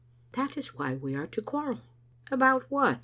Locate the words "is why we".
0.57-1.13